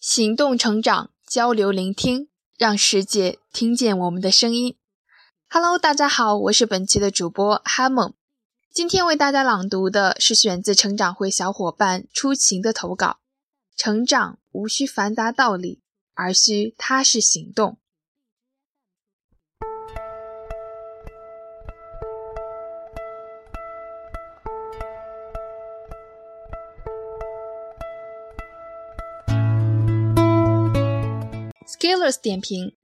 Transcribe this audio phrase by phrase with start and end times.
[0.00, 4.76] 行动成长，交流聆听，让世界听见我们的声音。
[5.50, 8.14] Hello，大家好，我是本期的主播哈蒙。
[8.72, 13.18] 今天为大家朗读的是选自成长会小伙伴出勤的投稿。
[13.76, 15.80] 成长无需繁杂道理，
[16.14, 17.78] 而需踏实行动。
[31.78, 32.74] Skillers 点评：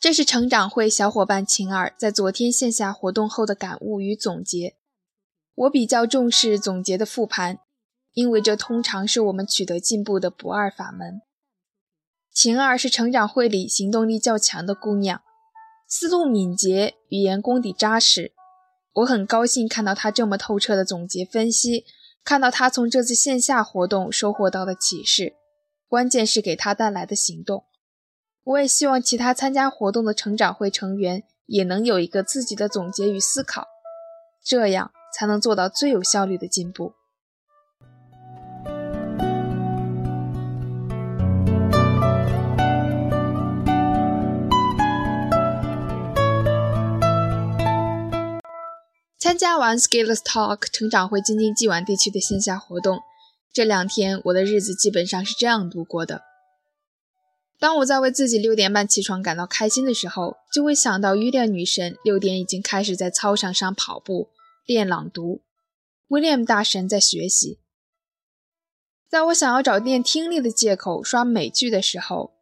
[0.00, 4.74] 这是成长会小伙伴晴儿在昨天线下活动后的感悟与总结。
[5.54, 7.60] 我比较重视总结的复盘，
[8.14, 11.20] 因为这通常是我们取得进步的不二法门。
[12.32, 15.22] 晴儿是成长会里行动力较强的姑娘，
[15.86, 18.32] 思路敏捷，语言功底扎实。
[18.94, 21.84] 我很高兴看到她这么透彻的总结分析，
[22.24, 25.36] 看到她从这次线下活动收获到的启示，
[25.86, 27.66] 关键是给她带来的行动。
[28.44, 33.68] 我也希望其他参加活动的成长会成员也能有一个自己的总结与思考，
[34.44, 36.94] 这样才能做到最有效率的进步。
[49.20, 52.98] 参加完 Skills Talk 成长会京津冀皖地区的线下活动，
[53.52, 56.31] 这两天我的日子基本上是这样度过的。
[57.62, 64.30] 当我在为自己六点半起床感到开心的时候，就会想到 William 女神六点已经开始在操场上跑步
[64.66, 65.42] 练朗读
[66.08, 67.60] ，William 大神在学习。
[69.08, 72.32] 在我想要找练听力的借口刷美剧的时候，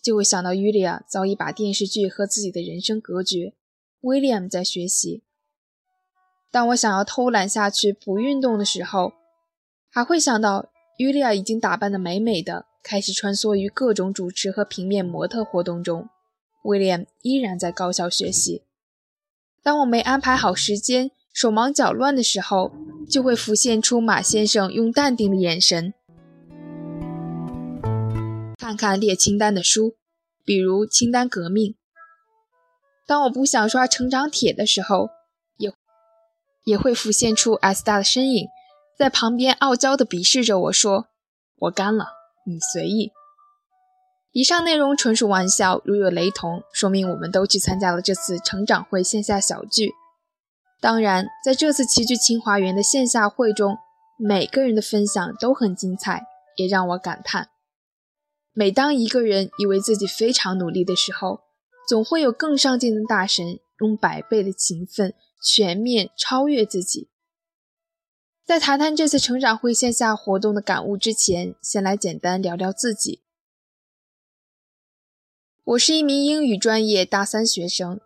[0.00, 3.54] 就会想到 William 早已把电视剧和自己的人生隔绝
[4.00, 5.24] ，William 在学习。
[6.52, 9.14] 当我想要偷懒下去不运动的时候，
[9.90, 10.70] 还会想到
[11.00, 12.66] William 已经打扮得美美的。
[12.88, 16.08] 开始穿梭于各种主持和平面模特活动中，
[16.62, 18.62] 威廉依然在高效学习。
[19.62, 22.72] 当我没安排好时间，手忙脚乱的时候，
[23.06, 25.92] 就会浮现出马先生用淡定的眼神，
[28.56, 29.96] 看看列清单的书，
[30.46, 31.72] 比如《清单革命》。
[33.06, 35.10] 当我不想刷成长帖的时候，
[35.58, 35.70] 也
[36.64, 38.48] 也会浮现出 S 大的身影，
[38.98, 41.08] 在旁边傲娇地鄙视着我说
[41.60, 42.14] ：“我干了。”
[42.48, 43.12] 你随意。
[44.32, 49.92] 以上内容纯属玩笑，如有雷同，说明我们都去参加了这次成长会线下小聚。
[50.80, 53.78] 当然，在这次齐聚清华园的线下会中，
[54.18, 56.24] 每个人的分享都很精彩，
[56.56, 57.48] 也让我感叹：
[58.52, 61.40] 每当一个人以为自己非常努力的时候，
[61.88, 67.08] 总会有更上进的大神用百倍的勤奋全面超越自己。
[68.48, 73.20] 在谈谈这次成长会线下活动的感悟之前，先来简单聊聊自己。
[75.64, 78.00] 我是一名英语专业大三学生，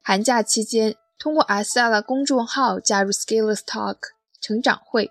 [0.00, 3.96] 寒假期间通过 S R 的公众号加入 Skills Talk
[4.40, 5.10] 成长会，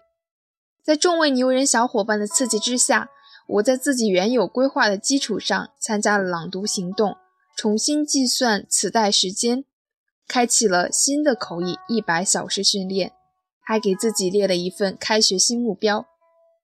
[0.81, 3.09] 在众位牛人小伙伴的刺激之下，
[3.47, 7.18] 我在自己原有规划的基础上参加了朗读行动，
[7.57, 9.66] 重新计算磁带时间，
[10.25, 13.12] 开启了新的口译一百小时训练。
[13.66, 16.06] 还给自己列了一份开学新目标，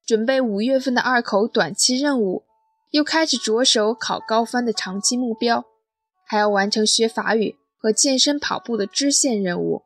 [0.05, 2.43] 准备五月份的二口短期任务，
[2.91, 5.65] 又开始着手考高分的长期目标，
[6.25, 9.83] 还要完成学法语和健身跑步的支线任务。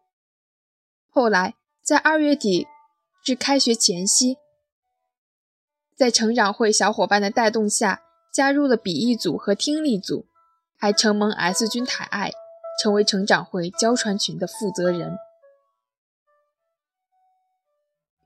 [1.09, 1.53] 后来
[1.83, 2.67] 在二月底
[3.23, 4.37] 至开学前夕，
[5.95, 8.01] 在成长会小伙伴的带动下，
[8.33, 10.25] 加入了笔译组和听力组，
[10.75, 12.31] 还承蒙 S 君抬爱，
[12.81, 15.15] 成为成长会教传群的负责人。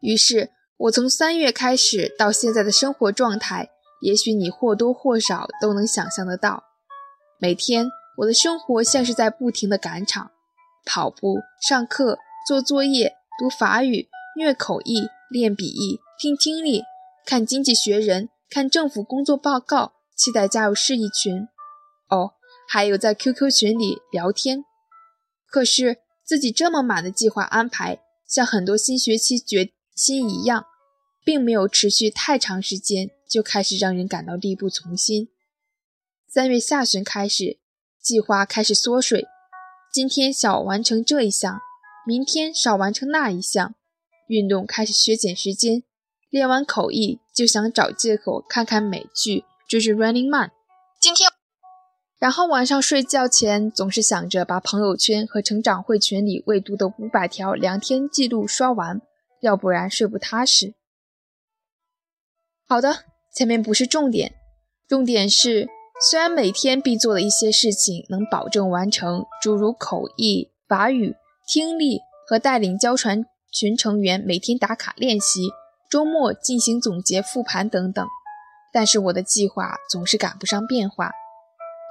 [0.02, 3.70] 于是，我从三月开始到现在的生活状态，
[4.02, 6.64] 也许你或多或少都能想象得到。
[7.40, 7.88] 每天，
[8.18, 10.32] 我的生活像是在不停的赶场，
[10.86, 14.08] 跑步、上课、做作业、读法语、
[14.38, 16.84] 虐口译、练笔译、听听力、
[17.26, 21.48] 看经济学人、看政府工作报告，期待加入释义群。
[22.10, 22.34] 哦，
[22.70, 24.64] 还有在 QQ 群里聊天。
[25.50, 29.72] 可是，自己这么满的计划安排，像很多新学期决。
[29.98, 30.68] 心一样，
[31.26, 35.30] 并没有持续太长时间，就开始让人感到力不从心。
[36.30, 37.58] 三月下旬开始，
[38.00, 39.26] 计划开始缩水，
[39.92, 41.60] 今天少完成这一项，
[42.06, 43.74] 明天少完成那一项，
[44.28, 45.82] 运动开始削减时间，
[46.30, 50.52] 练完口译就想找借口看看美剧，追追 Running Man。
[51.02, 51.28] 今天，
[52.20, 59.02] 然后晚上睡觉前总是想着把朋友圈和成长会群里未读的五百条聊天记录刷完。
[59.42, 60.74] 要不然睡不踏实。
[62.68, 64.34] 好的，前面不是重点，
[64.88, 65.68] 重点是，
[66.10, 71.16] 虽然每天必做的一些事情能保证完成，诸如口译、法语、
[71.48, 75.50] 听力和带领交传群成员每天打卡练习，
[75.90, 78.06] 周末进行总结复盘等等，
[78.74, 81.12] 但是我的计划总是赶不上变化。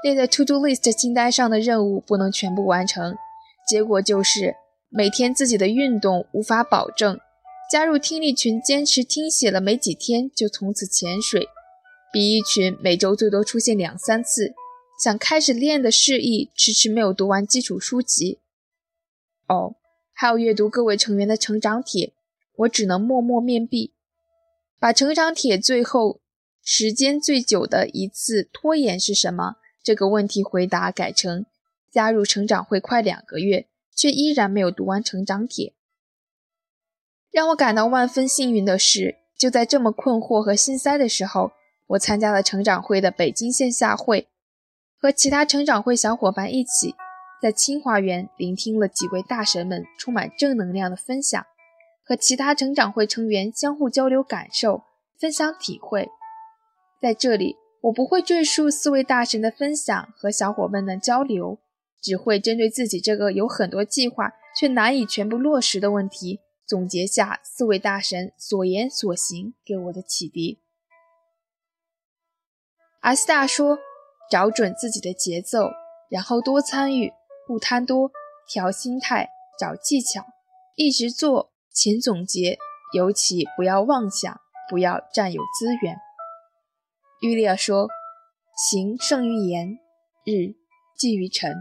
[0.03, 3.17] 列在 To Do List 清单上的任务不能全部完成，
[3.67, 4.55] 结果就是
[4.91, 7.19] 每天自己的运动无法保证。
[7.69, 11.49] 加入听力群，坚持听写了没几天就从此潜水。
[12.13, 14.55] 笔译群每周最多出现两三次，
[15.03, 18.39] 想开始练的示意，迟迟没有读完基础书籍。
[19.49, 19.75] 哦，
[20.15, 22.13] 还有阅读各位成员的成长帖，
[22.59, 23.93] 我只能默默面壁。
[24.79, 26.21] 把成长帖最后
[26.63, 29.57] 时间最久的一次拖延是什么？
[29.83, 31.45] 这个问题回答改成：
[31.91, 35.75] 加入成长会快两个月，却依然没有读完成长帖。
[37.37, 41.53] 让我感到万分幸运的是，就在这么困惑和心塞的时候，
[41.89, 44.27] 我参加了成长会的北京线下会，
[44.99, 46.95] 和其他成长会小伙伴一起，
[47.43, 51.45] 在清华园聆听了几位大神们充满正能量的分享，
[52.03, 54.85] 和其他成长会成员相互交流感受，
[55.21, 56.09] 分享体会。
[57.03, 57.57] 在这里。
[57.83, 61.59] 我不会赘述四位大神的分享和小伙伴的交流，
[62.03, 70.61] 只会针对自己这个有很多计划却难以全部落实的问题，总结下四位大神所言所行给我的启迪。
[73.01, 73.79] 阿斯大说
[74.29, 75.71] ：“找准自己的节奏，
[76.11, 77.13] 然后多参与，
[77.47, 78.11] 不贪多，
[78.49, 80.27] 调心态，找技巧，
[80.75, 82.59] 一直做，勤总结，
[82.93, 85.97] 尤其不要妄想，不要占有资源。”
[87.23, 87.89] 茱莉亚说
[88.71, 89.79] ：“行胜于言，
[90.25, 90.57] 日
[90.99, 91.55] 继于晨，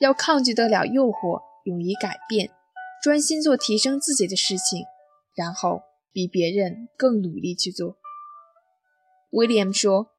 [0.00, 2.50] 要抗拒得了诱惑，勇于改变，
[3.04, 4.82] 专心做提升自己的事情，
[5.36, 7.98] 然后比别人更努力去做。”
[9.32, 10.12] 威廉说：“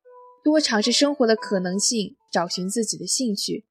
[0.45, 3.65] 多尝试生活的可能性，找寻自己的兴趣，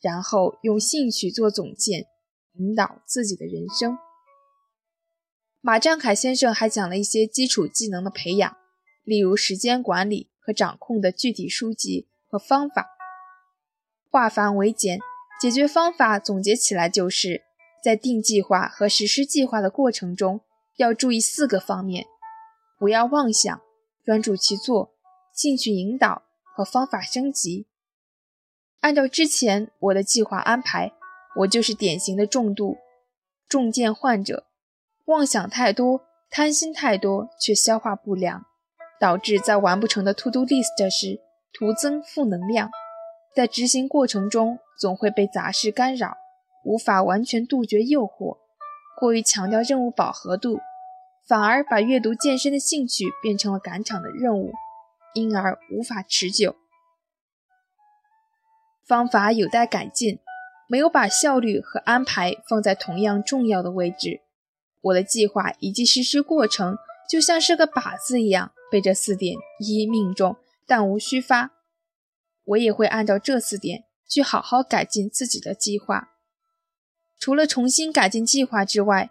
[0.00, 2.06] 然后用兴趣做总结，
[2.52, 3.98] 引导自己的人生。”
[5.60, 8.56] 马占凯先生还讲了一些基础技能的培养，
[9.02, 10.30] 例如时间管理。
[10.42, 12.88] 和掌控的具体书籍和方法，
[14.10, 14.98] 化繁为简，
[15.38, 17.42] 解决方法总结起来就是，
[17.82, 20.40] 在定计划和实施计划的过程中，
[20.76, 22.06] 要注意四个方面：
[22.78, 23.60] 不要妄想，
[24.04, 24.92] 专注去做，
[25.32, 26.22] 兴趣引导
[26.54, 27.66] 和方法升级。
[28.80, 30.92] 按照之前我的计划安排，
[31.36, 32.78] 我就是典型的重度
[33.48, 34.46] 重健患者，
[35.06, 38.46] 妄想太多，贪心太多，却消化不良。
[39.00, 41.18] 导致在完不成的 to do list 时
[41.54, 42.70] 徒增负能量，
[43.34, 46.14] 在执行过程中总会被杂事干扰，
[46.64, 48.38] 无法完全杜绝诱惑，
[48.98, 50.58] 过于强调任务饱和度，
[51.26, 54.52] 反而把阅读健身的兴趣变成了赶场的任务，
[55.14, 56.56] 因而无法持久。
[58.86, 60.18] 方法有待改进，
[60.68, 64.20] 没有把效率和安排放在同样重要的位置。
[64.80, 66.76] 我的计划以及实施过程
[67.08, 68.52] 就像是个靶子一样。
[68.70, 71.50] 被这四点一一命中，弹无虚发。
[72.44, 76.10] 我也会按照这四点去好好改进自己的计划。
[77.20, 79.10] 除了重新改进计划之外，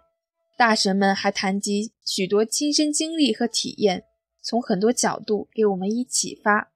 [0.58, 4.04] 大神们还谈及许多亲身经历和体验，
[4.42, 6.70] 从很多角度给我们以启发。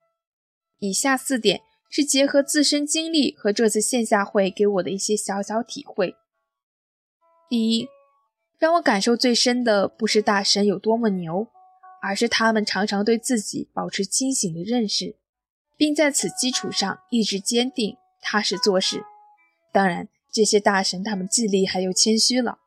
[0.78, 1.60] 以下四点
[1.90, 6.14] 是结合自身经历和这次线下会给我的一些小小体会。
[7.50, 7.88] 第一，
[8.58, 11.48] 让我感受最深的不是大神有多么牛。
[12.06, 15.16] 而是他们常常对自己保持清醒的认识，
[15.74, 19.02] 并在此基础上一直坚定踏实做事。
[19.72, 22.58] 当然，这些大神他们既厉害又谦虚了。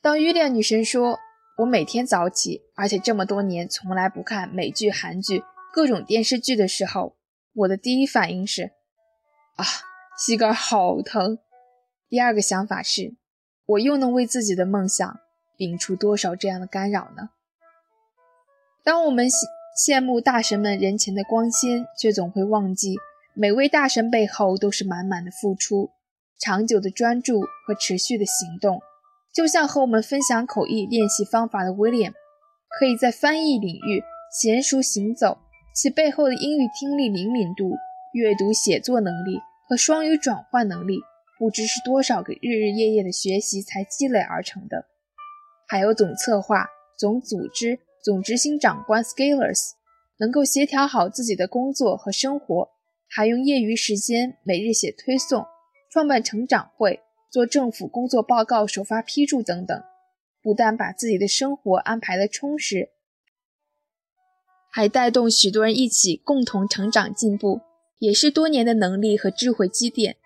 [0.00, 1.20] 当约亮女神说
[1.58, 7.16] ：“我每天早起，而且这么多年从来不看美剧、韩剧、各种电视剧的时候，
[7.52, 8.72] 我的第一反应是：
[9.54, 9.64] 啊，
[10.18, 11.38] 膝盖好疼。
[12.08, 13.14] 第二个想法是：
[13.64, 15.18] 我又能为自己的梦想。”
[15.54, 17.30] 摒除多少这样的干扰呢？
[18.82, 19.44] 当我们羡
[19.78, 22.96] 羡慕大神们人前的光鲜，却总会忘记
[23.34, 25.90] 每位大神背后都是满满的付出、
[26.38, 28.80] 长久的专注和持续的行动。
[29.32, 32.12] 就像和我们分享口译练习方法的威廉，
[32.78, 34.02] 可以在翻译领域
[34.38, 35.38] 娴熟行走，
[35.74, 37.74] 其背后的英语听力灵敏度、
[38.12, 41.00] 阅读写作能力和双语转换能力，
[41.38, 44.84] 不知是多少个日日夜夜的学习才积累而成的。
[45.66, 46.66] 还有总策划、
[46.98, 49.70] 总组织、总执行长官 Scalers，
[50.18, 52.68] 能够协调好自己的工作和生活，
[53.14, 55.44] 还用业余时间每日写推送、
[55.90, 59.84] 创办成长会、做政府工作报告首发批注等等，
[60.42, 62.88] 不但把自己的生活安排的充实，
[64.70, 67.60] 还带动许多人一起共同成长进步，
[67.98, 70.16] 也是多年的能力和智慧积淀。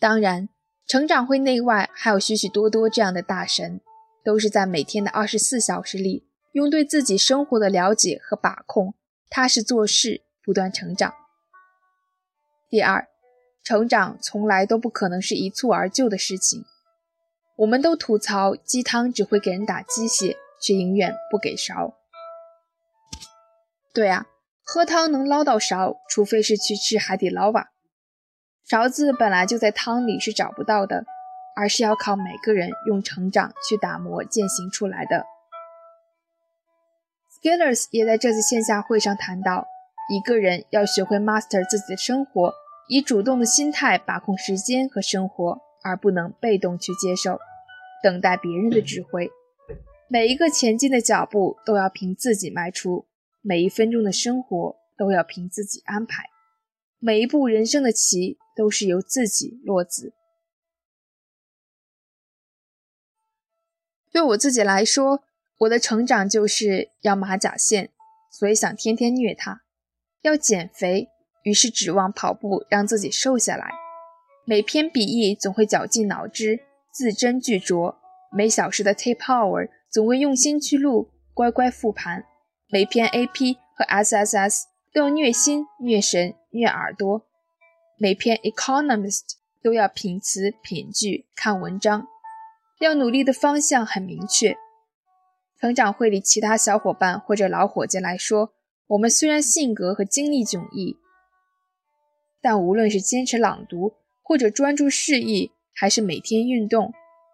[0.00, 0.48] 当然，
[0.86, 3.82] 成长会内外还有许许多多这样的大神，
[4.24, 8.94] 都是在每天的二十四小时里，用对自己生活的了解和把控，
[9.28, 11.12] 踏实做事，不断成长。
[12.68, 13.06] 第二，
[13.62, 16.64] 成长从来都不可能是一蹴而就的事情。
[17.56, 21.94] 我们都吐槽鸡汤只会给人打鸡血，却永远不给勺。
[23.94, 24.26] 对啊，
[24.62, 27.68] 喝汤能捞到勺，除非是去吃海底捞吧。
[28.68, 31.04] 勺子本来就在汤里是找不到的，
[31.54, 35.24] 而是要靠每个人用成长去打磨践行出来的。
[37.40, 39.66] Skillers 也在这次线下会上谈到，
[40.08, 42.52] 一个人要学会 master 自己的生活，
[42.88, 47.38] 以主动的心态把控时间和生活，而不能被动去接受，
[48.02, 49.30] 等待别人的指挥。
[50.08, 53.06] 每一个前进的脚步都要凭自己迈出，
[53.42, 56.24] 每一分钟的生活都要凭自己安排，
[56.98, 58.38] 每一步人生的棋。
[58.56, 60.14] 都是由自己落子。
[64.10, 65.22] 对我自己来说，
[65.58, 67.90] 我的成长就是要马甲线，
[68.32, 69.65] 所以想天天虐它；
[70.26, 71.08] 要减肥，
[71.44, 73.70] 于是指望跑步让自己瘦下来。
[74.44, 76.58] 每篇笔译总会绞尽脑汁，
[76.90, 77.94] 字斟句酌；
[78.32, 82.24] 每小时的 tape hour 总会用心去录，乖乖复盘。
[82.68, 87.24] 每篇 AP 和 SSS 都要虐心、虐神、虐耳朵。
[87.96, 89.20] 每篇《Economist》
[89.62, 92.08] 都要品词品句看文章，
[92.80, 94.56] 要努力的方向很明确。
[95.60, 98.52] 成长会里其他小伙伴或者老伙计来说，
[98.88, 100.96] 我们虽然性格和经历迥异，
[102.40, 106.92] 但无论是坚持朗读，或者专注示意，还是每天运动，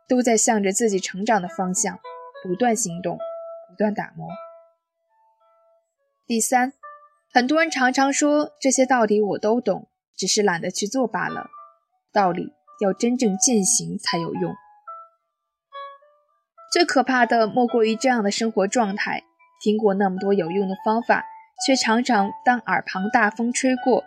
[0.08, 1.98] 都在向着自己成长的方向
[2.42, 3.18] 不断行动，
[3.68, 4.28] 不断打磨。
[6.26, 6.72] 第三，
[7.32, 9.88] 很多人常常说这些道理我都懂。
[10.14, 11.50] 只是懒得去做罢了。
[12.12, 14.54] 道理要真正践行才有用。
[16.70, 19.24] 最可怕的莫过于这样的生活状态：
[19.60, 21.24] 听过那么多有用的方法，
[21.66, 24.02] 却常常当耳旁大风吹过；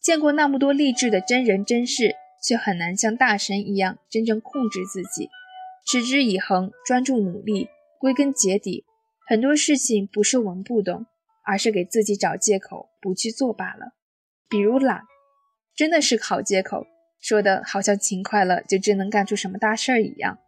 [0.00, 5.28] 见过那么多励志的真人真事，却很难像大神一样真正控制自己，
[5.86, 7.68] 持之以恒，专注努力。
[7.98, 8.84] 归根结底，
[9.28, 11.06] 很多事情不是我们不懂，
[11.44, 13.92] 而是给自己找借口不去做罢了。
[14.48, 15.02] 比如懒。
[15.76, 16.86] 真的是个好借口，
[17.20, 20.38] 说的好像勤快了就真能干出什么大事儿一样。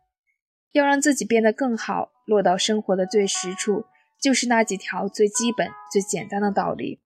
[0.72, 3.86] 要让自己变得更好，落到生活的最实处，
[4.22, 7.00] 就是那几条最基本、最简单的道理，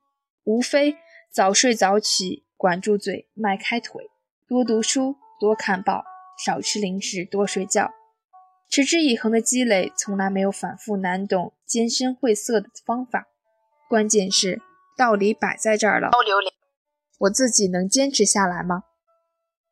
[0.45, 0.97] 无非
[1.33, 4.11] 早睡早起，管住嘴，迈开腿，
[4.47, 6.05] 多读书，多看报，
[6.45, 7.91] 少吃零食，多睡觉。
[8.69, 13.29] 持之以恒的积累，从来没有反复难懂、艰深晦涩的方法。
[13.89, 14.61] 关键是
[14.99, 16.11] 道理摆在这儿了。
[17.21, 18.83] 我自己能坚持下来吗？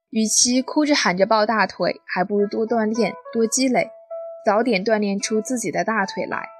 [0.08, 3.90] 与其哭着喊着抱大腿，还不如多锻炼、多积累，
[4.46, 6.53] 早点锻炼出自己的大腿来。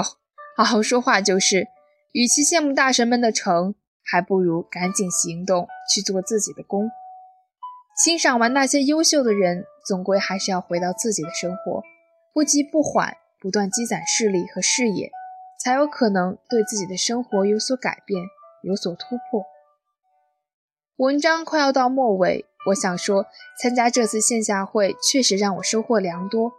[0.00, 0.16] 哦，
[0.56, 1.68] 好好说话就是。
[2.12, 6.90] 与其羡慕大神们的成，还不如赶紧行动去做自己的功。
[8.02, 11.82] 欣赏完那些优秀的人，总归还是要回到自己的生活，
[12.32, 15.10] 不急不缓，不断积攒势力和视野，
[15.62, 18.24] 才有可能对自己的生活有所改变，
[18.62, 19.44] 有所突破。
[20.96, 23.26] 文章快要到末尾，我想说，
[23.60, 26.52] 参加这次线下会确实让我收获良多，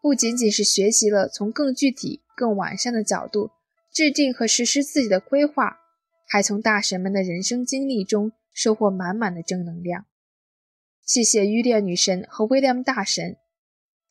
[0.00, 3.50] 不仅仅是学习了从更具体、更完善的角度
[3.92, 5.78] 制定和实施自己的规划，
[6.28, 10.06] 还从大神们的人生经历中收获满满的正能量。
[11.04, 13.36] 谢谢于烈女神和威廉大神，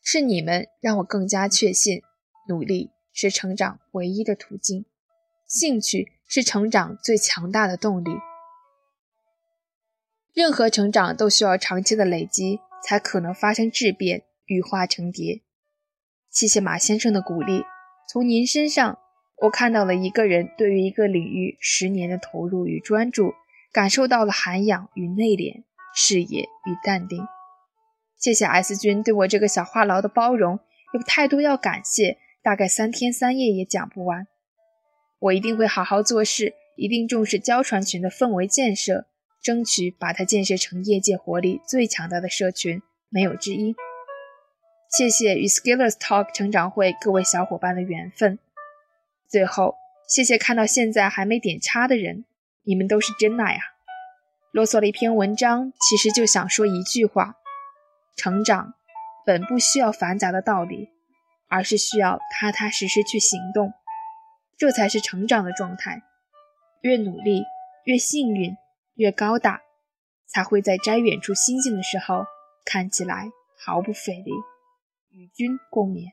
[0.01, 2.01] 是你们让我更加确信，
[2.47, 4.85] 努力是成长唯一的途径，
[5.47, 8.11] 兴趣是成长最强大的动力。
[10.33, 15.41] 任何成长都需要长期的累积，才可能发生质变，羽化成蝶。
[16.29, 17.63] 谢谢马先生的鼓励，
[18.11, 18.99] 从您身上，
[19.37, 23.33] 我看到了一个人对于一个领域十年的投入与专注，
[23.71, 25.63] 感受到了涵养与内敛，
[25.95, 27.25] 视野与淡定。
[28.17, 30.59] 谢谢 S 君对我这个小话痨的包容，
[30.93, 34.27] 有太多要感谢，大概三天三夜也讲不完。
[35.19, 39.05] 我一定会好好做事，一定重视交传群的氛围建设。
[39.41, 43.73] 争取把它建设成业界活力最强大的社群，没有之一。
[44.91, 48.37] 谢谢与 Skillers Talk 成长会各位小伙伴的缘分。
[49.29, 52.25] 最后，谢谢看到现在还没点叉的人，
[52.63, 53.61] 你们都是真爱啊！
[54.51, 57.35] 啰嗦了一篇文章，其实就想说一句话：
[58.17, 58.73] 成长
[59.25, 60.89] 本不需要繁杂的道理，
[61.47, 63.71] 而是需要踏踏实实去行动。
[64.57, 66.03] 这才是成长的状态。
[66.81, 67.45] 越努力，
[67.85, 68.57] 越幸运，
[68.95, 69.61] 越高大，
[70.27, 72.25] 才会在摘远处星星的时候
[72.65, 74.33] 看起来毫不费力。
[75.11, 76.11] 与君共勉。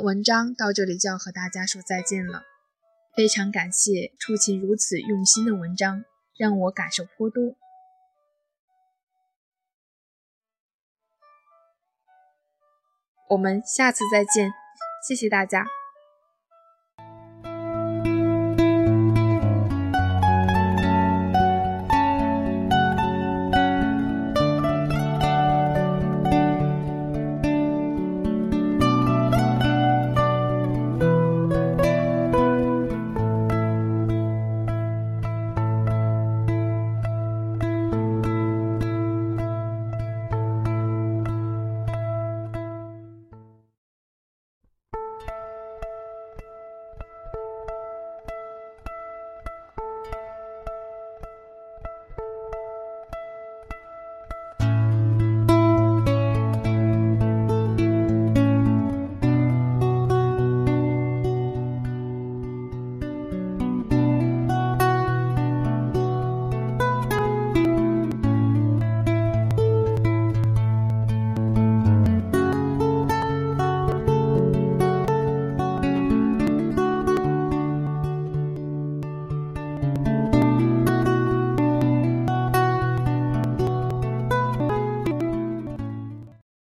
[0.00, 2.42] 文章到这里就要和大家说再见了，
[3.16, 6.04] 非常感谢出勤如此用心的文章，
[6.36, 7.54] 让我感受颇多。
[13.30, 14.52] 我们下次再见，
[15.06, 15.66] 谢谢大家。